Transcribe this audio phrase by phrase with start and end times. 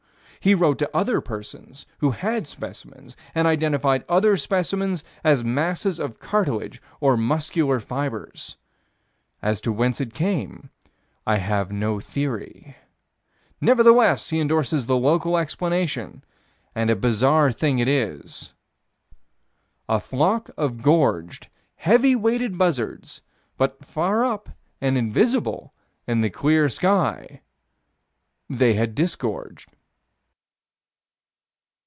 [0.43, 6.17] He wrote to other persons who had specimens, and identified other specimens as masses of
[6.17, 8.57] cartilage or muscular fibers.
[9.43, 10.71] "As to whence it came,
[11.27, 12.75] I have no theory."
[13.61, 16.23] Nevertheless he endorses the local explanation
[16.73, 18.55] and a bizarre thing it is:
[19.87, 23.21] A flock of gorged, heavy weighted buzzards,
[23.59, 24.49] but far up
[24.81, 25.75] and invisible
[26.07, 27.41] in the clear sky
[28.49, 29.69] They had disgorged.